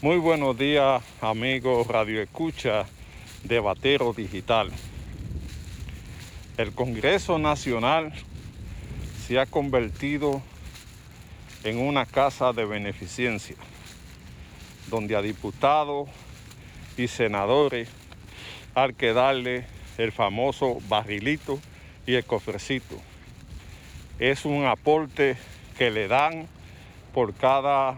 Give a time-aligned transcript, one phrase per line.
[0.00, 2.86] Muy buenos días, amigos Radio Escucha
[3.42, 4.70] de Batero Digital.
[6.56, 8.12] El Congreso Nacional
[9.26, 10.40] se ha convertido
[11.64, 13.56] en una casa de beneficencia,
[14.86, 16.08] donde a diputados
[16.96, 17.88] y senadores
[18.76, 21.58] hay que darle el famoso barrilito
[22.06, 22.94] y el cofrecito.
[24.20, 25.36] Es un aporte
[25.76, 26.46] que le dan
[27.12, 27.96] por cada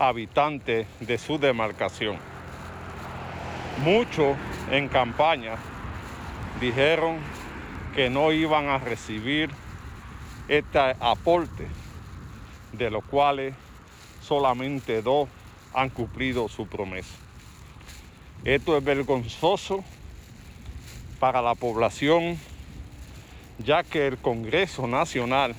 [0.00, 2.16] habitante de su demarcación.
[3.84, 4.34] Muchos
[4.70, 5.56] en campaña
[6.58, 7.18] dijeron
[7.94, 9.50] que no iban a recibir
[10.48, 11.68] este aporte,
[12.72, 13.54] de los cuales
[14.22, 15.28] solamente dos
[15.74, 17.14] han cumplido su promesa.
[18.42, 19.84] Esto es vergonzoso
[21.18, 22.38] para la población,
[23.58, 25.54] ya que el Congreso Nacional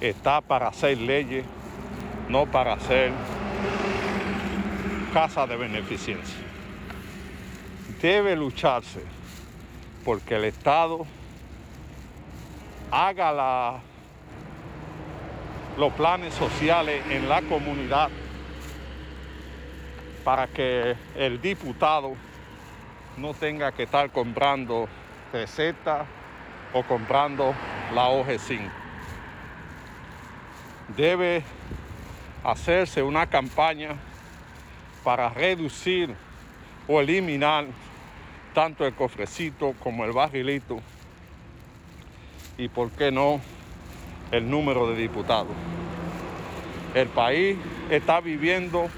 [0.00, 1.44] está para hacer leyes
[2.28, 3.12] no para hacer
[5.12, 6.40] casa de beneficencia.
[8.00, 9.02] Debe lucharse
[10.04, 11.06] porque el Estado
[12.90, 13.80] haga
[15.76, 18.10] los planes sociales en la comunidad
[20.24, 22.14] para que el diputado
[23.16, 24.88] no tenga que estar comprando
[25.32, 26.06] recetas
[26.72, 27.54] o comprando
[27.94, 28.70] la OG5.
[30.96, 31.44] Debe
[32.44, 33.96] hacerse una campaña
[35.04, 36.14] para reducir
[36.88, 37.66] o eliminar
[38.54, 40.80] tanto el cofrecito como el barrilito
[42.58, 43.40] y, por qué no,
[44.30, 45.52] el número de diputados.
[46.94, 47.56] El país
[47.90, 48.88] está viviendo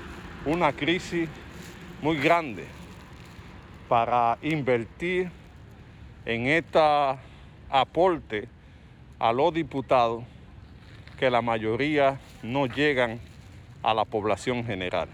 [0.44, 1.28] una crisis
[2.02, 2.64] muy grande
[3.88, 5.30] para invertir
[6.26, 6.80] en este
[7.70, 8.48] aporte
[9.18, 10.24] a los diputados
[11.18, 13.20] que la mayoría no llegan
[13.84, 15.08] a la población general.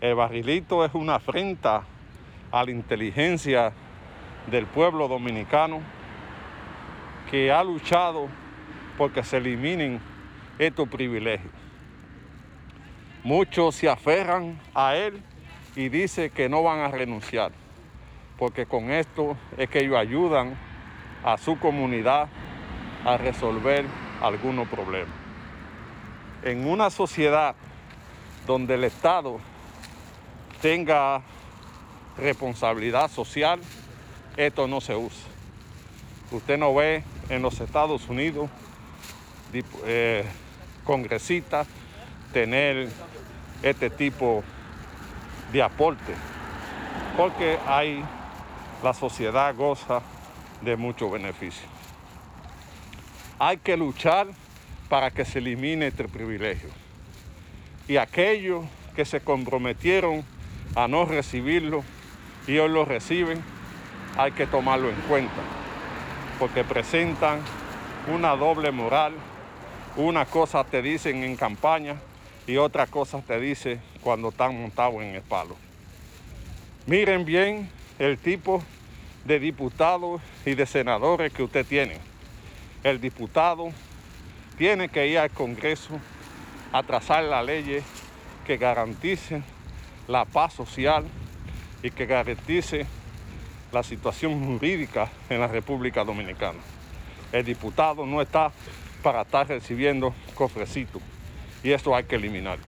[0.00, 1.84] El barrilito es una afrenta
[2.50, 3.72] a la inteligencia
[4.50, 5.80] del pueblo dominicano
[7.30, 8.28] que ha luchado
[8.98, 10.00] porque se eliminen
[10.58, 11.52] estos privilegios.
[13.22, 15.22] Muchos se aferran a él
[15.76, 17.52] y dicen que no van a renunciar,
[18.38, 20.56] porque con esto es que ellos ayudan
[21.24, 22.28] a su comunidad
[23.04, 23.84] a resolver
[24.20, 25.25] algunos problemas
[26.46, 27.56] en una sociedad
[28.46, 29.40] donde el Estado
[30.62, 31.20] tenga
[32.16, 33.58] responsabilidad social,
[34.36, 35.26] esto no se usa.
[36.30, 38.48] Usted no ve en los Estados Unidos
[39.86, 40.24] eh,
[40.84, 41.66] congresistas
[42.32, 42.90] tener
[43.64, 44.44] este tipo
[45.52, 46.14] de aporte,
[47.16, 48.04] porque hay
[48.84, 50.00] la sociedad goza
[50.60, 51.68] de muchos beneficios.
[53.40, 54.28] Hay que luchar
[54.88, 56.68] para que se elimine este privilegio.
[57.88, 58.64] Y aquellos
[58.94, 60.24] que se comprometieron
[60.74, 61.84] a no recibirlo
[62.46, 63.42] y hoy lo reciben,
[64.16, 65.42] hay que tomarlo en cuenta,
[66.38, 67.40] porque presentan
[68.12, 69.12] una doble moral.
[69.96, 71.96] Una cosa te dicen en campaña
[72.46, 75.56] y otra cosa te dice cuando están montados en el palo.
[76.86, 78.62] Miren bien el tipo
[79.24, 81.98] de diputados y de senadores que usted tiene.
[82.84, 83.72] El diputado
[84.56, 85.98] tiene que ir al Congreso
[86.72, 87.84] a trazar las leyes
[88.46, 89.44] que garanticen
[90.08, 91.04] la paz social
[91.82, 92.86] y que garantice
[93.72, 96.58] la situación jurídica en la República Dominicana.
[97.32, 98.52] El diputado no está
[99.02, 101.02] para estar recibiendo cofrecitos
[101.62, 102.58] y esto hay que eliminar.